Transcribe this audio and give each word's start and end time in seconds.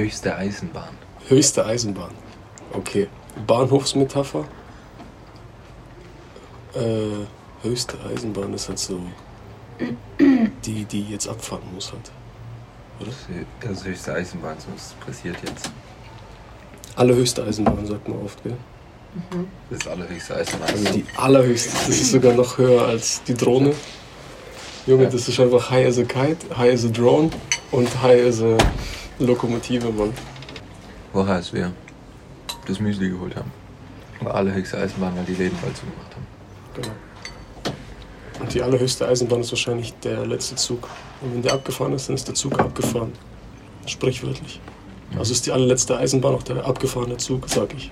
Höchste 0.00 0.34
Eisenbahn. 0.34 0.96
Höchste 1.28 1.66
Eisenbahn. 1.66 2.12
Okay. 2.72 3.08
Bahnhofsmetapher. 3.46 4.46
Äh, 6.74 7.26
höchste 7.62 7.98
Eisenbahn 8.08 8.54
ist 8.54 8.70
halt 8.70 8.78
so 8.78 8.98
die, 10.64 10.84
die 10.86 11.02
jetzt 11.02 11.28
abfahren 11.28 11.64
muss 11.74 11.92
halt. 11.92 12.10
Oder? 12.98 13.10
Das 13.60 13.72
ist 13.72 13.84
höchste 13.84 14.14
Eisenbahn, 14.14 14.56
so 14.58 14.68
was 14.74 14.94
passiert 15.04 15.36
jetzt. 15.44 15.70
Allerhöchste 16.96 17.44
Eisenbahn 17.44 17.84
sagt 17.84 18.08
man 18.08 18.22
oft, 18.24 18.42
gell? 18.42 18.56
Das 19.68 19.80
ist 19.80 19.86
allerhöchste 19.86 20.34
Eisenbahn. 20.34 20.70
Also 20.70 20.92
die 20.94 21.04
allerhöchste. 21.18 21.72
Das 21.76 21.88
ist 21.88 22.10
sogar 22.10 22.32
noch 22.32 22.56
höher 22.56 22.86
als 22.86 23.22
die 23.24 23.34
Drohne. 23.34 23.74
Junge, 24.86 25.10
das 25.10 25.28
ist 25.28 25.38
einfach 25.38 25.70
high 25.70 25.86
as 25.86 25.98
a 25.98 26.04
kite, 26.04 26.56
high 26.56 26.72
as 26.72 26.86
a 26.86 26.88
drone 26.88 27.28
und 27.70 28.02
high 28.02 28.26
as 28.26 28.40
a 28.40 28.56
Lokomotive, 29.20 29.92
Mann. 29.92 30.12
Woher 31.12 31.34
als 31.34 31.52
wir 31.52 31.72
das 32.66 32.80
Müsli 32.80 33.10
geholt 33.10 33.36
haben. 33.36 33.52
War 34.20 34.34
allerhöchste 34.34 34.78
Eisenbahn, 34.78 35.16
weil 35.16 35.24
die 35.24 35.34
Läden 35.34 35.58
bald 35.60 35.76
zugemacht 35.76 36.14
haben. 36.14 36.26
Genau. 36.74 36.88
Und 38.40 38.54
die 38.54 38.62
allerhöchste 38.62 39.06
Eisenbahn 39.06 39.40
ist 39.40 39.52
wahrscheinlich 39.52 39.92
der 40.00 40.26
letzte 40.26 40.56
Zug. 40.56 40.88
Und 41.20 41.34
wenn 41.34 41.42
der 41.42 41.52
abgefahren 41.52 41.92
ist, 41.92 42.08
dann 42.08 42.16
ist 42.16 42.28
der 42.28 42.34
Zug 42.34 42.58
abgefahren. 42.58 43.12
Sprichwörtlich. 43.86 44.60
Also 45.18 45.32
ist 45.32 45.46
die 45.46 45.52
allerletzte 45.52 45.98
Eisenbahn 45.98 46.34
auch 46.34 46.42
der 46.42 46.64
abgefahrene 46.64 47.16
Zug, 47.16 47.48
sag 47.48 47.74
ich. 47.74 47.90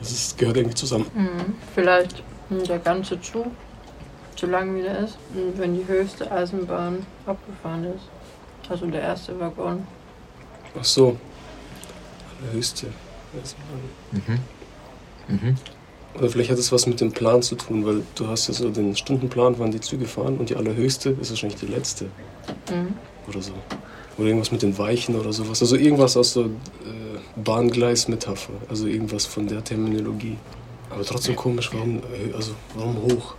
Das 0.00 0.10
ist, 0.10 0.38
gehört 0.38 0.56
irgendwie 0.56 0.76
zusammen. 0.76 1.06
Mhm. 1.14 1.54
Vielleicht 1.74 2.22
der 2.50 2.78
ganze 2.78 3.20
Zug 3.20 3.46
so 4.36 4.46
lang 4.46 4.74
wie 4.74 4.82
der 4.82 4.98
ist, 5.00 5.16
wenn 5.56 5.74
die 5.74 5.86
höchste 5.86 6.30
Eisenbahn 6.30 7.06
abgefahren 7.26 7.84
ist. 7.84 8.21
Also 8.68 8.86
der 8.86 9.02
erste 9.02 9.38
Waggon. 9.38 9.86
Ach 10.78 10.84
so. 10.84 11.16
Allerhöchste. 12.42 12.86
Mhm. 14.12 14.38
Mhm. 15.28 15.56
Oder 16.18 16.28
vielleicht 16.28 16.50
hat 16.50 16.58
es 16.58 16.70
was 16.72 16.86
mit 16.86 17.00
dem 17.00 17.12
Plan 17.12 17.42
zu 17.42 17.54
tun, 17.54 17.86
weil 17.86 18.02
du 18.14 18.26
hast 18.28 18.48
ja 18.48 18.54
so 18.54 18.68
den 18.70 18.94
Stundenplan, 18.96 19.54
wann 19.58 19.70
die 19.70 19.80
Züge 19.80 20.06
fahren 20.06 20.36
und 20.38 20.50
die 20.50 20.56
allerhöchste 20.56 21.10
ist 21.20 21.30
wahrscheinlich 21.30 21.58
die 21.60 21.66
letzte 21.66 22.04
Mhm. 22.70 22.94
oder 23.28 23.40
so. 23.42 23.52
Oder 24.18 24.26
irgendwas 24.28 24.52
mit 24.52 24.60
den 24.62 24.76
Weichen 24.76 25.14
oder 25.18 25.32
sowas. 25.32 25.62
Also 25.62 25.76
irgendwas 25.76 26.16
aus 26.18 26.34
so 26.34 26.44
äh, 26.44 26.48
Bahngleis-Metapher. 27.42 28.52
Also 28.68 28.86
irgendwas 28.86 29.24
von 29.24 29.46
der 29.46 29.64
Terminologie. 29.64 30.36
Aber 30.90 31.02
trotzdem 31.04 31.34
komisch, 31.34 31.70
warum, 31.72 31.98
äh, 31.98 32.34
also 32.34 32.52
warum 32.74 32.96
hoch? 33.02 33.34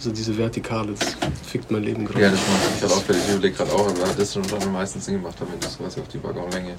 Also 0.00 0.12
diese 0.12 0.34
Vertikale, 0.38 0.94
das 0.94 1.14
fickt 1.46 1.70
mein 1.70 1.82
Leben 1.82 2.06
gerade. 2.06 2.22
Ja, 2.22 2.30
das 2.30 2.40
macht 2.40 2.72
mich 2.72 2.82
halt 2.82 2.92
auffällig. 2.92 3.22
Ich 3.22 3.34
überlege 3.34 3.54
gerade 3.54 3.70
auch, 3.72 3.86
aber 3.86 4.14
das 4.16 4.32
schon 4.32 4.42
am 4.50 4.72
meisten 4.72 4.98
Sinn 4.98 5.16
gemacht 5.20 5.38
haben, 5.38 5.52
wenn 5.52 5.60
du 5.60 5.68
sowas 5.68 5.98
auf 5.98 6.08
die 6.08 6.24
Waggonlänge, 6.24 6.74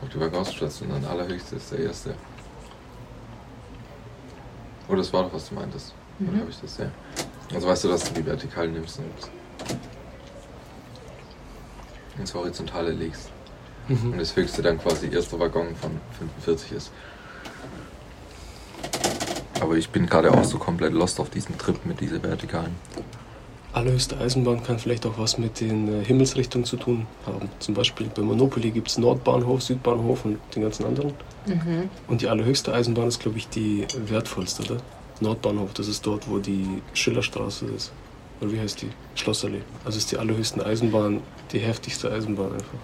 auf 0.00 0.08
die 0.10 0.20
Waggons 0.20 0.50
und 0.80 0.90
dann 0.90 1.04
allerhöchste 1.06 1.56
ist 1.56 1.72
der 1.72 1.80
erste. 1.80 2.14
Oder 4.86 4.98
das 4.98 5.12
war 5.12 5.24
doch, 5.24 5.32
was 5.34 5.48
du 5.48 5.56
meintest. 5.56 5.92
Oder 6.20 6.30
Mhm. 6.30 6.40
habe 6.42 6.50
ich 6.50 6.60
das 6.60 6.78
ja? 6.78 6.86
Also 7.52 7.66
weißt 7.66 7.82
du, 7.82 7.88
dass 7.88 8.04
du 8.04 8.14
die 8.14 8.24
Vertikale 8.24 8.68
nimmst 8.68 9.00
und 9.00 9.06
ins 12.20 12.32
Horizontale 12.32 12.92
legst. 12.92 13.28
Mhm. 13.88 14.12
Und 14.12 14.18
das 14.18 14.36
höchste 14.36 14.62
dann 14.62 14.78
quasi 14.78 15.08
erster 15.12 15.36
Waggon 15.40 15.74
von 15.74 16.00
45 16.44 16.72
ist. 16.76 16.92
Aber 19.60 19.76
ich 19.76 19.90
bin 19.90 20.06
gerade 20.06 20.32
auch 20.32 20.44
so 20.44 20.58
komplett 20.58 20.92
lost 20.92 21.20
auf 21.20 21.30
diesem 21.30 21.56
Trip 21.58 21.76
mit 21.84 22.00
dieser 22.00 22.22
Vertikalen. 22.22 22.74
Allerhöchste 23.72 24.18
Eisenbahn 24.18 24.64
kann 24.64 24.80
vielleicht 24.80 25.06
auch 25.06 25.16
was 25.16 25.38
mit 25.38 25.60
den 25.60 26.02
äh, 26.02 26.04
Himmelsrichtungen 26.04 26.64
zu 26.64 26.76
tun 26.76 27.06
haben. 27.24 27.48
Zum 27.60 27.74
Beispiel 27.74 28.10
bei 28.12 28.22
Monopoly 28.22 28.70
gibt 28.72 28.88
es 28.88 28.98
Nordbahnhof, 28.98 29.62
Südbahnhof 29.62 30.24
und 30.24 30.38
den 30.56 30.62
ganzen 30.62 30.86
anderen. 30.86 31.12
Mhm. 31.46 31.88
Und 32.08 32.20
die 32.20 32.28
allerhöchste 32.28 32.74
Eisenbahn 32.74 33.06
ist, 33.06 33.20
glaube 33.20 33.38
ich, 33.38 33.48
die 33.48 33.86
wertvollste, 34.06 34.64
oder? 34.64 34.82
Nordbahnhof, 35.20 35.72
das 35.74 35.86
ist 35.86 36.04
dort, 36.04 36.28
wo 36.28 36.38
die 36.38 36.82
Schillerstraße 36.94 37.66
ist. 37.66 37.92
Oder 38.40 38.52
wie 38.52 38.60
heißt 38.60 38.82
die? 38.82 38.88
Schlossallee. 39.14 39.60
Also 39.84 39.98
ist 39.98 40.10
die 40.10 40.16
allerhöchste 40.16 40.64
Eisenbahn 40.64 41.20
die 41.52 41.58
heftigste 41.58 42.10
Eisenbahn 42.10 42.54
einfach. 42.54 42.78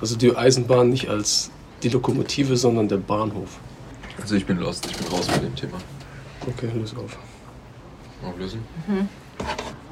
Also 0.00 0.16
die 0.16 0.34
Eisenbahn 0.34 0.88
nicht 0.88 1.10
als 1.10 1.50
die 1.82 1.88
Lokomotive, 1.88 2.56
sondern 2.56 2.88
der 2.88 2.98
Bahnhof. 2.98 3.58
Also 4.20 4.36
ich 4.36 4.46
bin 4.46 4.58
lost, 4.58 4.86
ich 4.86 4.96
bin 4.96 5.06
raus 5.08 5.26
mit 5.32 5.42
dem 5.42 5.54
Thema. 5.56 5.78
Okay, 6.46 6.70
löse 6.74 6.96
auf. 6.96 7.18
Auflösen. 8.26 8.62
Mhm. 8.86 9.08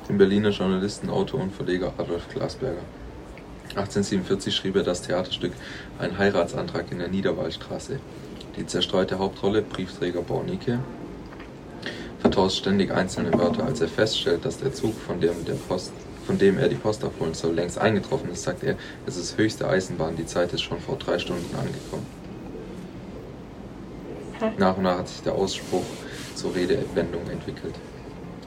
Den 0.08 0.18
Berliner 0.18 0.50
Journalisten, 0.50 1.10
Autor 1.10 1.40
und 1.40 1.54
Verleger 1.54 1.92
Adolf 1.98 2.28
Glasberger. 2.28 2.82
1847 3.70 4.54
schrieb 4.54 4.76
er 4.76 4.82
das 4.82 5.02
Theaterstück 5.02 5.52
Ein 5.98 6.16
Heiratsantrag 6.16 6.90
in 6.90 6.98
der 6.98 7.08
Niederwallstraße. 7.08 8.00
Die 8.56 8.66
zerstreute 8.66 9.18
Hauptrolle, 9.18 9.62
Briefträger 9.62 10.22
Bornicke, 10.22 10.80
vertauscht 12.20 12.58
ständig 12.58 12.90
einzelne 12.92 13.32
Wörter. 13.34 13.64
Als 13.64 13.80
er 13.80 13.88
feststellt, 13.88 14.44
dass 14.44 14.58
der 14.58 14.72
Zug, 14.72 14.94
von 14.98 15.20
dem, 15.20 15.44
der 15.44 15.54
Post, 15.54 15.92
von 16.26 16.38
dem 16.38 16.58
er 16.58 16.68
die 16.68 16.76
Post 16.76 17.04
abholen 17.04 17.34
soll, 17.34 17.54
längst 17.54 17.78
eingetroffen 17.78 18.30
ist, 18.30 18.42
sagt 18.42 18.64
er, 18.64 18.76
es 19.06 19.16
ist 19.16 19.36
höchste 19.36 19.68
Eisenbahn, 19.68 20.16
die 20.16 20.26
Zeit 20.26 20.52
ist 20.52 20.62
schon 20.62 20.80
vor 20.80 20.96
drei 20.96 21.18
Stunden 21.18 21.54
angekommen. 21.54 22.06
Hä? 24.40 24.50
Nach 24.58 24.76
und 24.76 24.82
nach 24.84 24.98
hat 24.98 25.08
sich 25.08 25.22
der 25.22 25.34
Ausspruch 25.34 25.82
zur 26.34 26.54
Redewendung 26.54 27.22
entwickelt. 27.30 27.74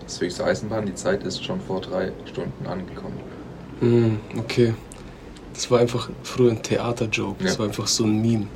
Ist 0.06 0.22
höchste 0.22 0.46
Eisenbahn, 0.46 0.86
die 0.86 0.96
Zeit 0.96 1.24
ist 1.24 1.44
schon 1.44 1.60
vor 1.62 1.82
drei 1.82 2.12
Stunden 2.26 2.66
angekommen. 2.68 3.20
Hm, 3.80 4.20
okay. 4.38 4.74
Das 5.54 5.70
war 5.70 5.80
einfach 5.80 6.10
früher 6.24 6.52
ein 6.52 6.64
Theaterjoke. 6.64 7.44
Das 7.44 7.54
Ja. 7.54 7.60
war 7.60 7.66
einfach 7.68 7.88
so 7.88 8.06
ein 8.06 8.22
Meme. 8.22 8.48